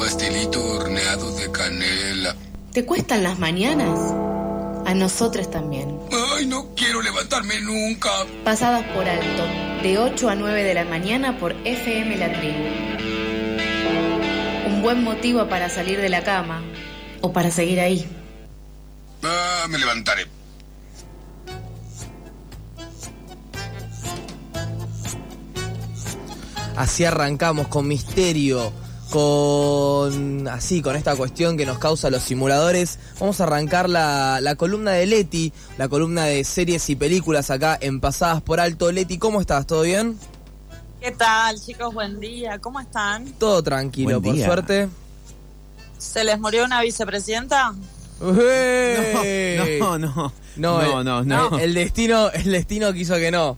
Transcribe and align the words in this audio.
pastelito 0.00 0.64
horneado 0.64 1.30
de 1.36 1.52
canela. 1.52 2.34
¿Te 2.72 2.86
cuestan 2.86 3.22
las 3.22 3.38
mañanas? 3.38 3.98
A 4.86 4.94
nosotros 4.94 5.50
también. 5.50 6.00
Ay, 6.34 6.46
no 6.46 6.74
quiero 6.74 7.02
levantarme 7.02 7.60
nunca. 7.60 8.08
Pasadas 8.42 8.82
por 8.94 9.06
alto, 9.06 9.44
de 9.82 9.98
8 9.98 10.30
a 10.30 10.34
9 10.34 10.64
de 10.64 10.72
la 10.72 10.84
mañana 10.86 11.38
por 11.38 11.52
FM 11.66 12.16
La 12.16 12.32
Tribu. 12.32 12.64
Un 14.68 14.80
buen 14.80 15.04
motivo 15.04 15.46
para 15.50 15.68
salir 15.68 16.00
de 16.00 16.08
la 16.08 16.24
cama 16.24 16.62
o 17.20 17.34
para 17.34 17.50
seguir 17.50 17.78
ahí. 17.78 18.08
Ah, 19.22 19.66
me 19.68 19.76
levantaré. 19.76 20.26
Así 26.74 27.04
arrancamos 27.04 27.68
con 27.68 27.86
misterio, 27.86 28.72
con 29.10 30.48
así, 30.48 30.82
con 30.82 30.96
esta 30.96 31.16
cuestión 31.16 31.56
que 31.56 31.66
nos 31.66 31.78
causa 31.78 32.10
los 32.10 32.22
simuladores. 32.22 32.98
Vamos 33.18 33.40
a 33.40 33.44
arrancar 33.44 33.88
la, 33.88 34.40
la 34.40 34.54
columna 34.56 34.92
de 34.92 35.06
Leti, 35.06 35.52
la 35.78 35.88
columna 35.88 36.24
de 36.24 36.44
series 36.44 36.88
y 36.90 36.96
películas 36.96 37.50
acá 37.50 37.76
en 37.80 38.00
Pasadas 38.00 38.42
por 38.42 38.60
Alto. 38.60 38.90
Leti, 38.92 39.18
¿cómo 39.18 39.40
estás? 39.40 39.66
¿Todo 39.66 39.82
bien? 39.82 40.18
¿Qué 41.00 41.10
tal, 41.12 41.60
chicos? 41.60 41.92
Buen 41.94 42.20
día. 42.20 42.58
¿Cómo 42.58 42.80
están? 42.80 43.26
Todo 43.38 43.62
tranquilo, 43.62 44.20
Buen 44.20 44.22
por 44.22 44.34
día. 44.34 44.46
suerte. 44.46 44.88
¿Se 45.98 46.24
les 46.24 46.38
murió 46.40 46.64
una 46.64 46.80
vicepresidenta? 46.82 47.74
¡Ey! 48.20 49.78
No, 49.80 49.98
no, 49.98 50.32
No, 50.56 50.82
no, 50.82 50.98
el, 51.00 51.04
no, 51.06 51.24
no. 51.24 51.56
El, 51.58 51.64
el 51.64 51.74
destino, 51.74 52.30
el 52.30 52.52
destino 52.52 52.92
quiso 52.92 53.14
que 53.16 53.30
no. 53.30 53.56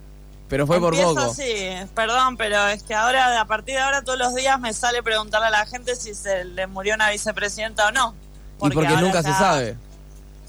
Pero 0.53 0.67
fue 0.67 0.79
por 0.81 0.95
poco. 0.95 1.19
así, 1.19 1.71
perdón, 1.95 2.37
pero 2.37 2.69
es 2.69 2.83
que 2.83 2.93
ahora, 2.93 3.41
a 3.41 3.47
partir 3.47 3.77
de 3.77 3.81
ahora, 3.81 4.03
todos 4.03 4.19
los 4.19 4.35
días 4.35 4.61
me 4.61 4.75
sale 4.75 5.03
preguntarle 5.03 5.47
a 5.47 5.51
la 5.51 5.65
gente 5.65 5.97
si 5.97 6.13
se 6.13 6.45
le 6.45 6.67
murió 6.67 6.95
una 6.95 7.09
vicepresidenta 7.09 7.89
o 7.89 7.91
no. 7.91 8.15
Y 8.61 8.69
porque 8.69 8.95
nunca 8.99 9.23
se 9.23 9.33
sabe. 9.33 9.79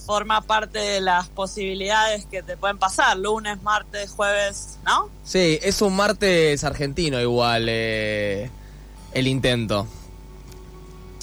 Forma 0.05 0.41
parte 0.41 0.77
de 0.77 0.99
las 0.99 1.29
posibilidades 1.29 2.25
que 2.25 2.43
te 2.43 2.57
pueden 2.57 2.77
pasar, 2.79 3.15
lunes, 3.15 3.61
martes, 3.61 4.11
jueves, 4.11 4.77
¿no? 4.83 5.09
Sí, 5.23 5.57
es 5.61 5.81
un 5.81 5.95
martes 5.95 6.65
argentino 6.65 7.21
igual 7.21 7.67
eh, 7.69 8.51
el 9.13 9.25
intento. 9.25 9.87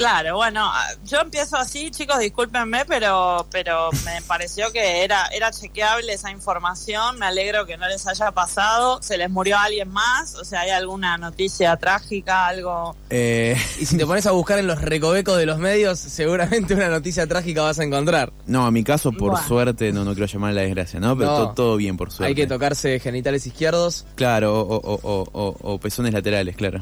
Claro, 0.00 0.36
bueno, 0.36 0.62
ah, 0.64 0.88
yo 1.04 1.18
empiezo 1.20 1.58
así, 1.58 1.90
chicos, 1.90 2.18
discúlpenme, 2.20 2.86
pero 2.86 3.46
pero 3.52 3.90
me 4.06 4.22
pareció 4.22 4.72
que 4.72 5.04
era 5.04 5.26
era 5.26 5.50
chequeable 5.50 6.10
esa 6.14 6.30
información. 6.30 7.18
Me 7.18 7.26
alegro 7.26 7.66
que 7.66 7.76
no 7.76 7.86
les 7.86 8.06
haya 8.06 8.30
pasado. 8.32 9.02
¿Se 9.02 9.18
les 9.18 9.28
murió 9.28 9.58
alguien 9.58 9.90
más? 9.90 10.36
O 10.36 10.44
sea, 10.46 10.60
¿hay 10.62 10.70
alguna 10.70 11.18
noticia 11.18 11.76
trágica, 11.76 12.46
algo? 12.46 12.96
Eh, 13.10 13.54
Y 13.78 13.84
si 13.84 13.98
te 13.98 14.06
pones 14.06 14.24
a 14.24 14.30
buscar 14.30 14.58
en 14.58 14.66
los 14.68 14.80
recovecos 14.80 15.36
de 15.36 15.44
los 15.44 15.58
medios, 15.58 15.98
seguramente 15.98 16.72
una 16.72 16.88
noticia 16.88 17.26
trágica 17.26 17.60
vas 17.60 17.78
a 17.78 17.84
encontrar. 17.84 18.32
no, 18.46 18.64
a 18.64 18.70
mi 18.70 18.82
caso, 18.82 19.12
por 19.12 19.32
Bueno. 19.32 19.46
suerte, 19.46 19.92
no, 19.92 20.04
no 20.06 20.14
quiero 20.14 20.26
llamar 20.32 20.54
la 20.54 20.62
desgracia, 20.62 20.98
¿no? 20.98 21.14
Pero 21.14 21.30
No. 21.30 21.48
to- 21.48 21.54
todo 21.54 21.76
bien, 21.76 21.98
por 21.98 22.10
suerte. 22.10 22.28
Hay 22.28 22.34
que 22.34 22.46
tocarse 22.46 22.98
genitales 23.00 23.46
izquierdos 23.46 24.06
Claro, 24.14 24.58
o, 24.60 24.76
o- 24.76 25.00
o- 25.02 25.28
o- 25.30 25.56
o 25.74 25.78
pezones 25.78 26.14
laterales, 26.14 26.56
claro. 26.56 26.80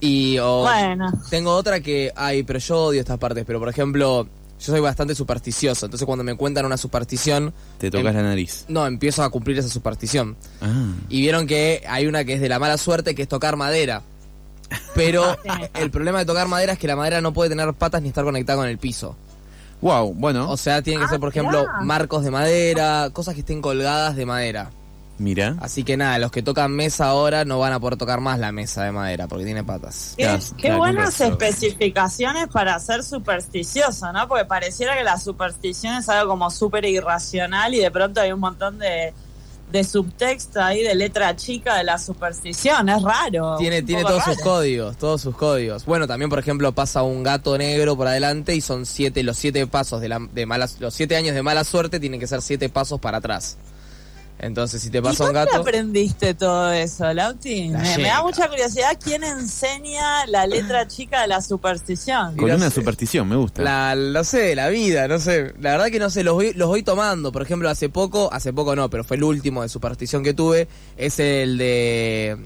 Y 0.00 0.38
Bueno, 0.38 1.10
tengo 1.30 1.54
otra 1.54 1.80
que, 1.80 2.12
ay, 2.16 2.42
pero 2.42 2.58
yo 2.58 2.84
odio 2.84 3.00
estas 3.00 3.18
partes, 3.18 3.44
pero 3.46 3.58
por 3.58 3.68
ejemplo, 3.68 4.24
yo 4.58 4.72
soy 4.72 4.80
bastante 4.80 5.14
supersticioso, 5.14 5.86
entonces 5.86 6.06
cuando 6.06 6.24
me 6.24 6.34
cuentan 6.36 6.64
una 6.66 6.76
superstición, 6.76 7.52
Te 7.78 7.90
tocas 7.90 8.14
Em- 8.14 8.16
la 8.16 8.22
nariz. 8.22 8.64
no, 8.68 8.86
empiezo 8.86 9.22
a 9.22 9.30
cumplir 9.30 9.58
esa 9.58 9.68
superstición. 9.68 10.36
Ah. 10.60 10.92
Y 11.08 11.20
vieron 11.20 11.46
que 11.46 11.82
hay 11.88 12.06
una 12.06 12.24
que 12.24 12.34
es 12.34 12.40
de 12.40 12.48
la 12.48 12.58
mala 12.58 12.78
suerte, 12.78 13.14
que 13.14 13.22
es 13.22 13.28
tocar 13.28 13.56
madera. 13.56 14.02
Pero 14.94 15.36
el 15.74 15.90
problema 15.90 16.18
de 16.20 16.24
tocar 16.24 16.48
madera 16.48 16.72
es 16.72 16.78
que 16.78 16.86
la 16.86 16.96
madera 16.96 17.20
no 17.20 17.32
puede 17.32 17.50
tener 17.50 17.72
patas 17.74 18.02
ni 18.02 18.08
estar 18.08 18.24
conectada 18.24 18.58
con 18.58 18.68
el 18.68 18.78
piso. 18.78 19.14
Wow, 19.82 20.14
bueno, 20.14 20.50
O 20.50 20.56
sea, 20.56 20.80
tienen 20.80 21.00
que 21.00 21.06
Ah, 21.06 21.10
ser, 21.10 21.20
por 21.20 21.28
ejemplo, 21.28 21.66
marcos 21.82 22.24
de 22.24 22.30
madera, 22.30 23.10
cosas 23.12 23.34
que 23.34 23.40
estén 23.40 23.60
colgadas 23.60 24.16
de 24.16 24.24
madera. 24.26 24.70
Mira. 25.18 25.56
Así 25.60 25.84
que 25.84 25.96
nada, 25.96 26.18
los 26.18 26.30
que 26.30 26.42
tocan 26.42 26.72
mesa 26.72 27.06
ahora 27.06 27.44
no 27.44 27.58
van 27.58 27.72
a 27.72 27.80
poder 27.80 27.96
tocar 27.96 28.20
más 28.20 28.38
la 28.38 28.52
mesa 28.52 28.84
de 28.84 28.92
madera 28.92 29.26
porque 29.26 29.44
tiene 29.44 29.64
patas. 29.64 30.14
qué, 30.16 30.24
Claro, 30.24 30.42
qué 30.56 30.62
claro, 30.62 30.78
buenas 30.78 31.20
especificaciones 31.20 32.48
para 32.48 32.78
ser 32.78 33.02
supersticioso, 33.02 34.12
¿no? 34.12 34.28
Porque 34.28 34.44
pareciera 34.44 34.96
que 34.96 35.04
la 35.04 35.18
superstición 35.18 35.96
es 35.96 36.08
algo 36.08 36.30
como 36.30 36.50
súper 36.50 36.84
irracional 36.84 37.74
y 37.74 37.78
de 37.78 37.90
pronto 37.90 38.20
hay 38.20 38.32
un 38.32 38.40
montón 38.40 38.78
de, 38.78 39.12
de 39.70 39.84
subtexto 39.84 40.62
ahí 40.62 40.82
de 40.82 40.94
letra 40.94 41.34
chica 41.34 41.76
de 41.76 41.84
la 41.84 41.98
superstición. 41.98 42.88
Es 42.88 43.02
raro. 43.02 43.56
Tiene, 43.58 43.82
tiene 43.82 44.02
todos 44.02 44.24
sus 44.24 44.38
códigos, 44.38 44.96
todos 44.96 45.20
sus 45.20 45.36
códigos. 45.36 45.84
Bueno, 45.84 46.06
también, 46.06 46.30
por 46.30 46.38
ejemplo, 46.38 46.72
pasa 46.72 47.02
un 47.02 47.22
gato 47.22 47.56
negro 47.58 47.96
por 47.96 48.06
adelante 48.06 48.54
y 48.54 48.60
son 48.60 48.86
siete, 48.86 49.22
los 49.22 49.36
siete 49.36 49.66
pasos 49.66 50.00
de, 50.00 50.08
la, 50.08 50.20
de 50.32 50.46
malas, 50.46 50.80
los 50.80 50.94
siete 50.94 51.16
años 51.16 51.34
de 51.34 51.42
mala 51.42 51.64
suerte 51.64 51.98
tienen 51.98 52.20
que 52.20 52.26
ser 52.26 52.42
siete 52.42 52.68
pasos 52.68 53.00
para 53.00 53.18
atrás. 53.18 53.56
Entonces, 54.38 54.82
si 54.82 54.90
te 54.90 54.98
¿Y 54.98 55.00
pasa 55.00 55.24
un 55.24 55.32
dónde 55.32 55.50
gato, 55.50 55.62
aprendiste 55.62 56.34
todo 56.34 56.70
eso, 56.70 57.10
Lauti? 57.14 57.68
La 57.68 57.78
Me, 57.78 57.96
me 57.96 58.02
da 58.04 58.22
mucha 58.22 58.46
curiosidad 58.48 58.98
quién 59.02 59.24
enseña 59.24 60.26
la 60.26 60.46
letra 60.46 60.86
chica 60.86 61.22
de 61.22 61.28
la 61.28 61.40
superstición. 61.40 62.36
Con 62.36 62.50
una 62.50 62.68
sé. 62.68 62.74
superstición, 62.74 63.26
me 63.28 63.36
gusta. 63.36 63.62
la, 63.62 63.94
no 63.94 64.24
sé, 64.24 64.54
la 64.54 64.68
vida, 64.68 65.08
no 65.08 65.18
sé. 65.18 65.54
La 65.58 65.70
verdad 65.70 65.86
que 65.86 65.98
no 65.98 66.10
sé, 66.10 66.22
los 66.22 66.34
voy, 66.34 66.52
los 66.52 66.68
voy 66.68 66.82
tomando. 66.82 67.32
Por 67.32 67.40
ejemplo, 67.40 67.70
hace 67.70 67.88
poco, 67.88 68.28
hace 68.30 68.52
poco 68.52 68.76
no, 68.76 68.90
pero 68.90 69.04
fue 69.04 69.16
el 69.16 69.24
último 69.24 69.62
de 69.62 69.70
superstición 69.70 70.22
que 70.22 70.34
tuve, 70.34 70.68
es 70.98 71.18
el 71.18 71.56
de 71.56 72.36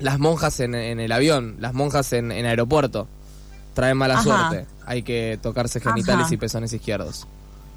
las 0.00 0.18
monjas 0.18 0.58
en, 0.58 0.74
en 0.74 0.98
el 0.98 1.12
avión, 1.12 1.56
las 1.60 1.72
monjas 1.72 2.12
en, 2.14 2.32
en 2.32 2.46
aeropuerto. 2.46 3.06
Traen 3.74 3.96
mala 3.96 4.14
Ajá. 4.14 4.22
suerte. 4.50 4.66
Hay 4.84 5.02
que 5.04 5.38
tocarse 5.40 5.78
genitales 5.78 6.26
Ajá. 6.26 6.34
y 6.34 6.36
pezones 6.36 6.72
izquierdos. 6.72 7.28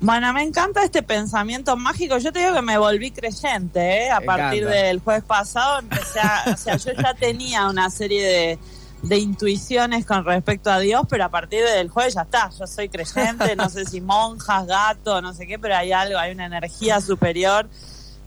Bueno, 0.05 0.31
me 0.33 0.43
encanta 0.43 0.83
este 0.83 1.01
pensamiento 1.01 1.75
mágico. 1.75 2.19
Yo 2.19 2.31
te 2.31 2.39
digo 2.39 2.53
que 2.53 2.61
me 2.61 2.77
volví 2.77 3.09
creyente, 3.09 4.05
¿eh? 4.05 4.11
A 4.11 4.19
Me 4.19 4.25
partir 4.27 4.61
encanta. 4.63 4.81
del 4.83 4.99
jueves 4.99 5.23
pasado 5.23 5.79
empecé 5.79 6.19
a... 6.19 6.43
O 6.53 6.57
sea, 6.57 6.77
yo 6.77 6.91
ya 6.93 7.13
tenía 7.15 7.67
una 7.67 7.89
serie 7.89 8.23
de, 8.23 8.59
de 9.01 9.17
intuiciones 9.17 10.05
con 10.05 10.23
respecto 10.23 10.69
a 10.71 10.77
Dios, 10.77 11.01
pero 11.09 11.25
a 11.25 11.29
partir 11.29 11.63
del 11.63 11.89
jueves 11.89 12.13
ya 12.13 12.21
está. 12.21 12.51
Yo 12.51 12.67
soy 12.67 12.87
creyente, 12.87 13.55
no 13.55 13.67
sé 13.67 13.85
si 13.85 13.99
monjas, 13.99 14.67
gato, 14.67 15.23
no 15.23 15.33
sé 15.33 15.47
qué, 15.47 15.57
pero 15.57 15.75
hay 15.75 15.91
algo, 15.91 16.19
hay 16.19 16.33
una 16.33 16.45
energía 16.45 17.01
superior 17.01 17.67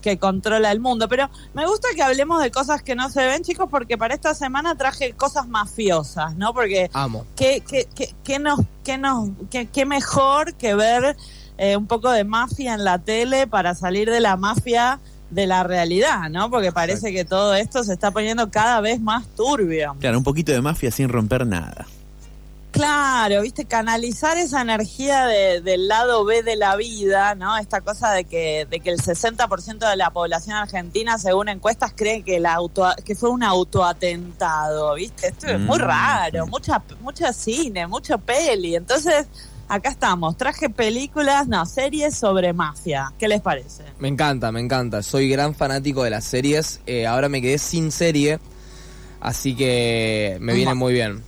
que 0.02 0.18
controla 0.18 0.72
el 0.72 0.80
mundo. 0.80 1.08
Pero 1.08 1.30
me 1.54 1.64
gusta 1.64 1.88
que 1.94 2.02
hablemos 2.02 2.42
de 2.42 2.50
cosas 2.50 2.82
que 2.82 2.96
no 2.96 3.08
se 3.08 3.24
ven, 3.24 3.44
chicos, 3.44 3.68
porque 3.70 3.96
para 3.96 4.14
esta 4.14 4.34
semana 4.34 4.74
traje 4.74 5.12
cosas 5.12 5.46
mafiosas, 5.46 6.34
¿no? 6.34 6.52
Porque 6.52 6.90
Amo. 6.92 7.24
¿qué, 7.36 7.62
qué, 7.68 7.86
qué, 7.94 8.14
qué 8.24 8.40
nos, 8.40 8.60
qué, 8.82 8.98
nos, 8.98 9.28
qué, 9.48 9.66
qué 9.66 9.86
mejor 9.86 10.54
que 10.54 10.74
ver 10.74 11.16
eh, 11.58 11.76
un 11.76 11.86
poco 11.86 12.10
de 12.10 12.24
mafia 12.24 12.72
en 12.74 12.84
la 12.84 12.98
tele 12.98 13.46
para 13.46 13.74
salir 13.74 14.10
de 14.10 14.20
la 14.20 14.36
mafia 14.36 14.98
de 15.30 15.46
la 15.46 15.62
realidad, 15.62 16.30
¿no? 16.30 16.48
Porque 16.50 16.72
parece 16.72 17.12
que 17.12 17.24
todo 17.26 17.54
esto 17.54 17.84
se 17.84 17.92
está 17.92 18.10
poniendo 18.10 18.50
cada 18.50 18.80
vez 18.80 18.98
más 19.00 19.26
turbio. 19.36 19.94
Claro, 20.00 20.16
un 20.16 20.24
poquito 20.24 20.52
de 20.52 20.62
mafia 20.62 20.90
sin 20.90 21.08
romper 21.10 21.46
nada. 21.46 21.86
Claro, 22.70 23.40
viste, 23.42 23.64
canalizar 23.64 24.36
esa 24.36 24.60
energía 24.60 25.24
de- 25.26 25.60
del 25.62 25.88
lado 25.88 26.24
B 26.24 26.42
de 26.42 26.54
la 26.54 26.76
vida, 26.76 27.34
¿no? 27.34 27.56
Esta 27.56 27.80
cosa 27.80 28.12
de 28.12 28.24
que, 28.24 28.66
de 28.70 28.80
que 28.80 28.90
el 28.90 29.00
60% 29.00 29.88
de 29.88 29.96
la 29.96 30.10
población 30.10 30.54
argentina, 30.56 31.18
según 31.18 31.48
encuestas, 31.48 31.92
cree 31.96 32.22
que, 32.22 32.36
el 32.36 32.46
auto, 32.46 32.86
que 33.04 33.14
fue 33.14 33.30
un 33.30 33.42
autoatentado, 33.42 34.94
¿viste? 34.94 35.28
Esto 35.28 35.46
es 35.48 35.58
muy 35.60 35.78
Mm. 35.78 35.82
raro, 35.82 36.46
mucha, 36.46 36.82
mucha 37.00 37.32
cine, 37.32 37.86
mucho 37.86 38.18
peli. 38.18 38.76
Entonces, 38.76 39.26
acá 39.68 39.90
estamos, 39.90 40.36
traje 40.36 40.70
películas, 40.70 41.46
no, 41.48 41.64
series 41.66 42.16
sobre 42.16 42.52
mafia. 42.52 43.12
¿Qué 43.18 43.28
les 43.28 43.40
parece? 43.40 43.84
Me 43.98 44.08
encanta, 44.08 44.50
me 44.52 44.60
encanta. 44.60 45.02
Soy 45.02 45.28
gran 45.28 45.54
fanático 45.54 46.02
de 46.02 46.10
las 46.10 46.24
series. 46.24 46.80
Eh, 46.86 47.06
ahora 47.06 47.28
me 47.28 47.42
quedé 47.42 47.58
sin 47.58 47.92
serie. 47.92 48.38
Así 49.20 49.54
que 49.54 50.38
me 50.40 50.54
viene 50.54 50.74
muy 50.74 50.92
bien. 50.92 51.22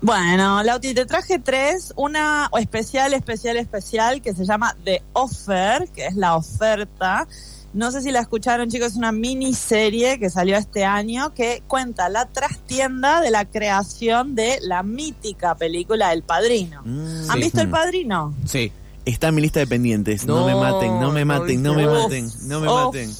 Bueno, 0.00 0.62
Lauti, 0.62 0.94
te 0.94 1.06
traje 1.06 1.38
tres. 1.38 1.92
Una 1.96 2.50
especial, 2.58 3.14
especial, 3.14 3.56
especial 3.56 4.20
que 4.22 4.34
se 4.34 4.44
llama 4.44 4.76
The 4.84 5.02
Offer, 5.14 5.88
que 5.94 6.06
es 6.06 6.14
la 6.16 6.36
oferta. 6.36 7.26
No 7.72 7.90
sé 7.90 8.02
si 8.02 8.12
la 8.12 8.20
escucharon, 8.20 8.68
chicos, 8.70 8.92
es 8.92 8.96
una 8.96 9.10
miniserie 9.10 10.18
que 10.20 10.30
salió 10.30 10.56
este 10.56 10.84
año 10.84 11.34
que 11.34 11.62
cuenta 11.66 12.08
la 12.08 12.26
trastienda 12.26 13.20
de 13.20 13.30
la 13.32 13.46
creación 13.46 14.34
de 14.36 14.58
la 14.62 14.82
mítica 14.84 15.56
película 15.56 16.12
El 16.12 16.22
Padrino. 16.22 16.82
Mm, 16.84 17.30
¿Han 17.30 17.36
sí. 17.38 17.40
visto 17.42 17.60
El 17.60 17.68
Mm. 17.68 17.72
Padrino? 17.72 18.34
Sí. 18.46 18.70
Está 19.04 19.28
en 19.28 19.34
mi 19.34 19.42
lista 19.42 19.60
de 19.60 19.66
pendientes. 19.66 20.24
No, 20.24 20.40
No, 20.40 20.46
me 20.46 20.54
maten, 20.54 21.00
no 21.00 21.10
me 21.12 21.24
no 21.24 21.26
maten, 21.26 21.62
no 21.62 21.74
me 21.74 21.86
viste. 21.86 22.02
maten, 22.22 22.48
no 22.48 22.60
me 22.60 22.66
maten. 22.68 23.14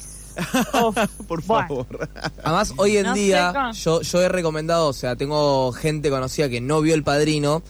Uf, 0.83 0.97
Por 1.29 1.43
Bueno. 1.45 1.69
favor. 1.69 2.09
Además, 2.43 2.73
hoy 2.77 2.97
en 2.99 3.07
No 3.07 3.15
día 3.15 3.71
yo, 3.73 4.01
yo 4.03 4.23
he 4.23 4.29
recomendado, 4.29 4.89
o 4.89 4.93
sea, 4.93 5.17
tengo 5.17 5.73
gente 5.73 6.11
conocida 6.11 6.49
que 6.49 6.61
no 6.61 6.81
vio 6.81 6.95
El 6.95 7.03
Padrino 7.03 7.63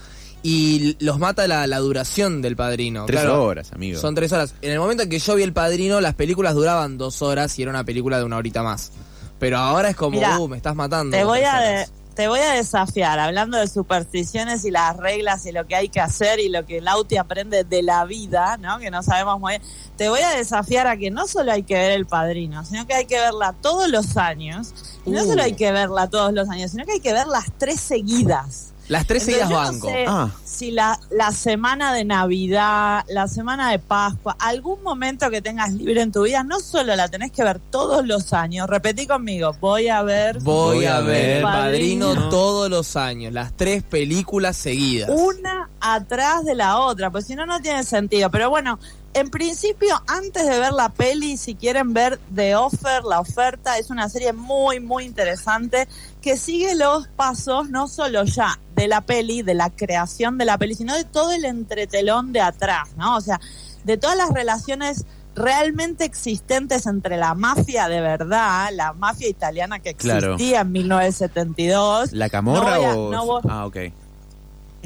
y 0.43 0.97
los 1.03 1.19
mata 1.19 1.47
la, 1.47 1.67
la 1.67 1.79
duración 1.79 2.43
del 2.43 2.55
Padrino. 2.57 3.07
Tres 3.07 3.21
Claro, 3.23 3.45
horas, 3.45 3.73
amigo. 3.73 3.99
Son 4.01 4.15
tres 4.15 4.31
horas. 4.33 4.55
En 4.61 4.73
el 4.73 4.79
momento 4.79 5.03
en 5.05 5.09
que 5.09 5.19
yo 5.19 5.35
vi 5.37 5.43
El 5.43 5.53
Padrino, 5.55 6.01
las 6.01 6.15
películas 6.15 6.55
duraban 6.55 6.99
dos 6.99 7.23
horas 7.23 7.59
y 7.59 7.63
era 7.63 7.71
una 7.71 7.85
película 7.85 8.19
de 8.19 8.25
una 8.25 8.37
horita 8.37 8.63
más. 8.63 8.93
Pero 9.39 9.59
ahora 9.59 9.91
es 9.91 9.97
como, 9.97 10.19
Mirá, 10.19 10.39
uh, 10.39 10.47
me 10.49 10.57
estás 10.59 10.75
matando. 10.77 11.17
te 11.17 11.25
voy 11.25 11.41
a 11.41 11.59
horas. 11.59 11.93
Te 12.15 12.29
voy 12.29 12.41
a 12.41 12.53
desafiar, 12.53 13.19
hablando 13.19 13.59
de 13.59 13.67
supersticiones 13.67 14.65
y 14.65 14.71
las 14.71 14.97
reglas 14.97 15.47
y 15.47 15.53
lo 15.53 15.67
que 15.67 15.75
hay 15.75 15.89
que 15.89 16.01
hacer 16.01 16.39
y 16.39 16.49
lo 16.49 16.65
que 16.65 16.81
Lauti 16.81 17.17
aprende 17.17 17.65
de 17.65 17.83
la 17.83 18.05
vida, 18.05 18.57
¿no? 18.59 18.79
Que 18.79 18.91
no 18.91 19.03
sabemos 19.03 19.41
muy 19.41 19.55
bien. 19.55 19.63
Te 19.97 20.09
voy 20.09 20.21
a 20.21 20.31
desafiar 20.31 20.87
a 20.87 20.97
que 20.97 21.11
no 21.11 21.27
solo 21.27 21.53
hay 21.53 21.65
que 21.65 21.75
ver 21.75 21.93
El 21.93 22.07
Padrino, 22.07 22.65
sino 22.65 22.87
que 22.87 22.95
hay 22.95 23.07
que 23.07 23.19
verla 23.19 23.53
todos 23.61 23.89
los 23.89 24.17
años. 24.17 24.75
Y 25.05 25.11
no 25.11 25.23
Uh. 25.23 25.27
solo 25.27 25.43
hay 25.43 25.55
que 25.55 25.73
verla 25.73 26.09
todos 26.09 26.33
los 26.33 26.49
años, 26.49 26.71
sino 26.71 26.85
que 26.85 26.93
hay 26.93 27.01
que 27.01 27.13
ver 27.13 27.27
las 27.27 27.47
tres 27.59 27.81
seguidas. 27.81 28.74
Las 28.89 29.07
tres 29.07 29.27
Entonces, 29.27 29.49
seguidas 29.49 29.51
no 29.51 29.73
banco. 29.73 29.89
sé 29.89 30.05
Ah. 30.07 30.31
Si 30.45 30.71
la, 30.71 31.01
la 31.11 31.33
semana 31.33 31.93
de 31.95 32.05
Navidad, 32.05 33.05
la 33.09 33.27
semana 33.29 33.71
de 33.71 33.79
Pascua, 33.79 34.37
algún 34.39 34.83
momento 34.83 35.31
que 35.31 35.41
tengas 35.43 35.73
libre 35.73 36.03
en 36.03 36.13
tu 36.13 36.23
vida, 36.23 36.45
no 36.45 36.61
solo 36.61 36.95
la 36.95 37.09
tenés 37.09 37.33
que 37.33 37.43
ver 37.43 37.59
todos 37.71 38.07
los 38.07 38.33
años. 38.33 38.69
Repetí 38.69 39.07
conmigo, 39.07 39.53
voy 39.61 39.89
a 39.89 40.03
ver 40.03 40.39
Voy, 40.41 40.77
Voy 40.77 40.87
a 40.87 41.01
ver 41.01 41.43
Padrino 41.43 42.09
Padrino. 42.09 42.29
todos 42.29 42.71
los 42.71 42.95
años, 42.97 43.33
las 43.33 43.53
tres 43.57 43.83
películas 43.83 44.57
seguidas. 44.57 45.11
una 45.13 45.69
atrás 45.81 46.45
de 46.45 46.55
la 46.55 46.79
otra, 46.79 47.11
pues 47.11 47.27
si 47.27 47.35
no, 47.35 47.47
no 47.47 47.61
tiene 47.61 47.83
sentido. 47.85 48.31
Pero 48.31 48.51
bueno, 48.51 48.79
en 49.15 49.31
principio, 49.31 50.03
antes 50.09 50.45
de 50.47 50.59
ver 50.59 50.73
la 50.73 50.89
peli, 50.89 51.37
si 51.37 51.55
quieren 51.55 51.95
ver 51.95 52.19
The 52.35 52.57
Offer, 52.57 53.05
la 53.05 53.21
oferta, 53.21 53.79
es 53.79 53.91
una 53.91 54.09
serie 54.09 54.33
muy, 54.33 54.81
muy 54.81 55.05
interesante 55.05 55.87
que 56.21 56.37
sigue 56.37 56.75
los 56.75 57.07
pasos 57.09 57.71
no 57.71 57.87
solo 57.89 58.25
ya 58.25 58.59
de 58.75 58.89
la 58.89 59.01
peli, 59.03 59.43
de 59.43 59.55
la 59.55 59.71
creación 59.71 60.37
de 60.37 60.45
la 60.45 60.59
peli, 60.59 60.75
sino 60.75 60.95
de 60.95 61.05
todo 61.05 61.33
el 61.33 61.45
entretelón 61.45 62.33
de 62.33 62.41
atrás, 62.41 62.89
¿no? 62.97 63.17
O 63.17 63.21
sea, 63.21 63.41
de 63.85 63.97
todas 63.97 64.17
las 64.17 64.31
relaciones 64.31 65.05
realmente 65.37 66.05
existentes 66.05 66.87
entre 66.87 67.17
la 67.17 67.35
mafia 67.35 67.89
de 67.89 68.01
verdad, 68.01 68.69
la 68.73 68.93
mafia 68.93 69.29
italiana 69.29 69.81
que 69.81 69.95
Claro. 69.95 70.35
existía 70.35 70.61
en 70.61 70.73
1972. 70.73 72.13
¿La 72.13 72.29
camorra 72.31 72.79
No 72.79 72.85
a- 72.91 72.95
o.? 72.97 73.11
no 73.13 73.27
voy- 73.27 73.43
Ah, 73.49 73.67
ok. 73.67 73.77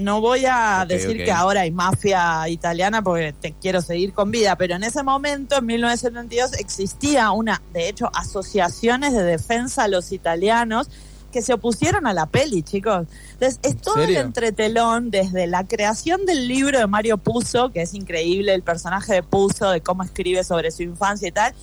No 0.00 0.20
voy 0.20 0.44
a 0.46 0.84
decir 0.86 1.24
que 1.24 1.32
ahora 1.32 1.62
hay 1.62 1.70
mafia 1.70 2.48
italiana 2.48 3.02
porque 3.02 3.32
te 3.32 3.52
quiero 3.52 3.80
seguir 3.80 4.12
con 4.12 4.30
vida, 4.30 4.56
pero 4.56 4.74
en 4.76 4.84
ese 4.84 5.02
momento, 5.02 5.56
en 5.56 5.66
1972, 5.66 6.54
existía 6.54 7.30
una, 7.30 7.62
de 7.72 7.88
hecho, 7.88 8.10
asociaciones 8.14 9.12
de 9.12 9.22
defensa 9.22 9.84
a 9.84 9.88
los 9.88 10.12
italianos 10.12 10.88
que 11.32 11.42
se 11.42 11.52
opusieron 11.52 12.06
a 12.06 12.14
la 12.14 12.26
peli, 12.26 12.62
chicos. 12.62 13.06
Entonces, 13.32 13.60
es 13.62 13.76
todo 13.80 13.96
el 13.96 14.06
serio? 14.06 14.20
entretelón 14.20 15.10
desde 15.10 15.46
la 15.46 15.66
creación 15.66 16.24
del 16.24 16.48
libro 16.48 16.78
de 16.78 16.86
Mario 16.86 17.18
Puzo, 17.18 17.70
que 17.70 17.82
es 17.82 17.94
increíble 17.94 18.54
el 18.54 18.62
personaje 18.62 19.14
de 19.14 19.22
Puzo, 19.22 19.70
de 19.70 19.80
cómo 19.80 20.02
escribe 20.02 20.42
sobre 20.44 20.70
su 20.70 20.82
infancia 20.82 21.28
y 21.28 21.32
tal, 21.32 21.54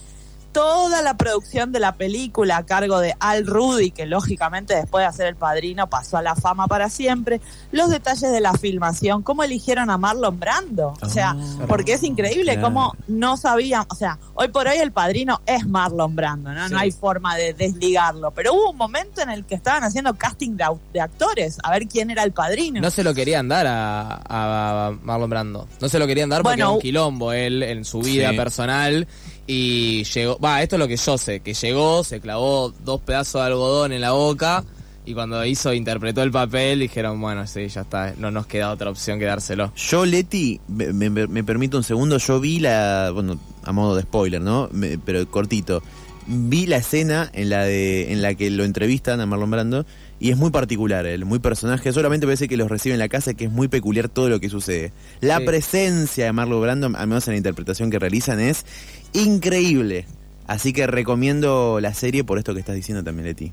toda 0.56 1.02
la 1.02 1.18
producción 1.18 1.74
de 1.74 1.82
la 1.82 1.96
película 1.96 2.56
a 2.56 2.66
cargo 2.66 3.00
de 3.02 3.14
Al 3.20 3.46
Rudy, 3.46 3.92
que 3.92 4.06
lógicamente 4.06 4.74
después 4.74 5.02
de 5.02 5.08
hacer 5.08 5.28
El 5.28 5.36
Padrino 5.36 5.90
pasó 5.90 6.16
a 6.16 6.22
la 6.22 6.34
fama 6.34 6.66
para 6.68 6.90
siempre, 6.90 7.42
los 7.74 7.90
detalles 7.90 8.32
de 8.32 8.40
la 8.40 8.54
filmación, 8.54 9.22
cómo 9.22 9.44
eligieron 9.44 9.90
a 9.90 9.98
Marlon 9.98 10.40
Brando, 10.40 10.94
o 11.02 11.10
sea, 11.10 11.36
Ah, 11.38 11.66
porque 11.68 11.92
es 11.94 12.04
increíble 12.04 12.62
cómo 12.62 12.94
no 13.10 13.36
sabían, 13.36 13.84
o 13.90 13.96
sea, 13.96 14.18
hoy 14.34 14.48
por 14.48 14.66
hoy 14.70 14.78
El 14.78 14.94
Padrino 14.94 15.42
es 15.46 15.68
Marlon 15.68 16.16
Brando, 16.16 16.54
¿no? 16.54 16.68
Sí. 16.70 16.74
No 16.74 16.80
hay 16.80 16.92
forma 16.92 17.36
de 17.36 17.54
desligarlo, 17.54 18.32
pero 18.32 18.54
hubo 18.54 18.70
un 18.72 18.78
momento 18.78 19.22
en 19.22 19.32
el 19.32 19.44
que 19.46 19.56
estaban 19.56 19.84
haciendo 19.84 20.14
casting 20.14 20.56
de, 20.94 21.02
actores, 21.02 21.58
a 21.64 21.72
ver 21.72 21.86
quién 21.90 22.12
era 22.12 22.24
el 22.24 22.32
Padrino. 22.32 22.80
No 22.80 22.92
se 22.92 23.04
lo 23.04 23.14
querían 23.14 23.50
dar 23.50 23.68
a, 23.68 24.22
a 24.30 24.92
Marlon 25.04 25.30
Brando. 25.30 25.68
No 25.82 25.90
se 25.90 26.00
lo 26.00 26.08
querían 26.08 26.30
dar 26.30 26.44
porque 26.44 26.56
Bueno, 26.56 26.66
era 26.68 26.76
un 26.76 26.80
quilombo 26.82 27.34
él 27.34 27.62
en 27.62 27.84
su 27.84 28.00
vida 28.00 28.30
Sí. 28.30 28.38
personal. 28.38 29.06
Y 29.48 30.04
llegó, 30.06 30.40
va, 30.40 30.64
esto 30.64 30.76
es 30.76 30.80
lo 30.80 30.88
que 30.88 30.98
yo 30.98 31.18
sé, 31.18 31.40
que 31.42 31.54
llegó, 31.54 32.04
se 32.04 32.20
clavó 32.20 32.74
dos 32.84 33.02
pedazos 33.02 33.42
de 33.42 33.48
algodón 33.48 33.92
en 33.92 34.02
la 34.02 34.12
boca 34.12 34.64
y 35.06 35.14
cuando 35.14 35.46
hizo, 35.46 35.72
interpretó 35.72 36.24
el 36.24 36.32
papel, 36.32 36.80
dijeron, 36.80 37.22
bueno, 37.22 37.46
sí, 37.46 37.68
ya 37.68 37.82
está, 37.82 38.16
no 38.18 38.32
nos 38.32 38.48
queda 38.48 38.72
otra 38.72 38.90
opción 38.90 39.20
que 39.20 39.26
dárselo. 39.26 39.72
Yo, 39.76 40.04
Leti, 40.04 40.60
me, 40.68 40.92
me, 41.10 41.44
permito 41.44 41.78
un 41.78 41.84
segundo, 41.84 42.18
yo 42.18 42.40
vi 42.40 42.60
la, 42.60 43.12
bueno, 43.14 43.40
a 43.64 43.72
modo 43.72 43.96
de 43.96 44.02
spoiler, 44.02 44.42
¿no? 44.42 44.68
Pero 45.06 45.30
cortito. 45.30 45.84
Vi 46.28 46.66
la 46.66 46.78
escena 46.78 47.30
en 47.34 47.52
la 47.52 47.66
de 47.66 48.12
en 48.12 48.24
la 48.24 48.34
que 48.34 48.50
lo 48.50 48.64
entrevistan 48.64 49.22
a 49.22 49.28
Marlon 49.28 49.52
Brando 49.52 49.86
y 50.26 50.32
es 50.32 50.38
muy 50.38 50.50
particular, 50.50 51.06
él, 51.06 51.24
muy 51.24 51.38
personaje. 51.38 51.94
Solamente 51.94 52.26
parece 52.26 52.48
que 52.48 52.58
los 52.58 52.68
recibe 52.68 52.94
en 52.94 53.00
la 53.00 53.10
casa, 53.10 53.36
que 53.36 53.46
es 53.46 53.52
muy 53.52 53.68
peculiar 53.68 54.10
todo 54.10 54.28
lo 54.28 54.40
que 54.40 54.50
sucede. 54.50 54.92
La 55.22 55.38
Sí. 55.38 55.46
presencia 55.46 56.26
de 56.26 56.32
Marlon 56.32 56.62
Brando, 56.62 56.88
al 56.98 57.08
menos 57.08 57.28
en 57.28 57.34
la 57.34 57.38
interpretación 57.38 57.92
que 57.92 58.00
realizan, 58.00 58.40
es 58.40 58.66
increíble. 59.14 60.06
Así 60.48 60.74
que 60.74 60.88
recomiendo 60.88 61.80
la 61.80 61.94
serie 61.94 62.24
por 62.24 62.40
esto 62.40 62.54
que 62.56 62.60
estás 62.60 62.76
diciendo 62.76 63.04
también, 63.04 63.28
Leti. 63.28 63.52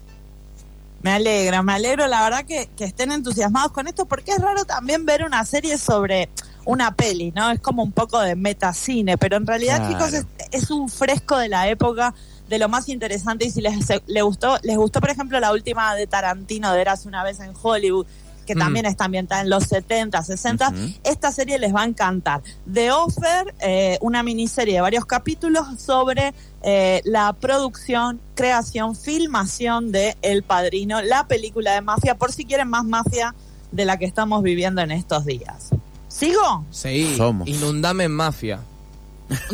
Me 1.02 1.10
alegra, 1.10 1.62
me 1.62 1.72
alegro 1.72 2.06
la 2.06 2.22
verdad 2.22 2.44
que, 2.46 2.68
que 2.76 2.84
estén 2.84 3.12
entusiasmados 3.12 3.72
con 3.72 3.86
esto 3.88 4.06
porque 4.06 4.30
es 4.32 4.38
raro 4.38 4.64
también 4.64 5.04
ver 5.04 5.24
una 5.24 5.44
serie 5.44 5.76
sobre 5.76 6.28
una 6.64 6.94
peli, 6.94 7.32
¿no? 7.34 7.50
Es 7.50 7.60
como 7.60 7.82
un 7.82 7.92
poco 7.92 8.20
de 8.20 8.36
metacine, 8.36 9.18
pero 9.18 9.36
en 9.36 9.46
realidad, 9.46 9.78
Claro. 9.78 9.92
chicos, 9.92 10.12
es, 10.14 10.26
es 10.62 10.70
un 10.70 10.88
fresco 10.88 11.36
de 11.36 11.48
la 11.48 11.68
época 11.68 12.14
de 12.48 12.58
lo 12.58 12.68
más 12.68 12.88
interesante 12.88 13.46
y 13.46 13.50
si 13.50 13.60
les, 13.60 13.74
les 14.06 14.22
gustó, 14.22 14.58
les 14.62 14.76
gustó, 14.76 15.00
por 15.00 15.10
ejemplo, 15.10 15.40
la 15.40 15.52
última 15.52 15.94
de 15.94 16.06
Tarantino 16.06 16.72
de 16.72 16.80
Eras 16.82 17.06
una 17.06 17.24
vez 17.24 17.40
en 17.40 17.52
Hollywood, 17.60 18.06
que 18.46 18.54
Mm. 18.56 18.58
también 18.58 18.86
está 18.86 19.04
ambientada 19.04 19.40
en 19.40 19.48
los 19.50 19.64
70, 19.64 20.20
60, 20.22 20.68
Ujú. 20.70 20.76
esta 21.04 21.30
serie 21.30 21.58
les 21.60 21.72
va 21.72 21.82
a 21.82 21.84
encantar. 21.84 22.42
The 22.70 22.90
Offer, 22.90 23.54
eh, 23.60 23.98
una 24.00 24.22
miniserie 24.24 24.74
de 24.74 24.80
varios 24.80 25.06
capítulos 25.06 25.66
sobre 25.80 26.34
eh, 26.64 27.00
la 27.04 27.32
producción, 27.32 28.20
creación, 28.34 28.94
filmación 28.96 29.92
de 29.92 30.16
El 30.22 30.42
Padrino, 30.42 31.00
la 31.02 31.26
película 31.28 31.72
de 31.74 31.80
mafia, 31.82 32.16
por 32.16 32.32
si 32.32 32.44
quieren 32.44 32.68
más 32.68 32.84
mafia 32.84 33.34
de 33.70 33.84
la 33.84 33.96
que 33.96 34.04
estamos 34.04 34.42
viviendo 34.42 34.82
en 34.82 34.90
estos 34.90 35.24
días. 35.24 35.70
¿Sigo? 36.08 36.64
Sí, 36.70 37.14
Somos. 37.16 37.48
inundame 37.48 38.04
en 38.04 38.12
mafia. 38.12 38.60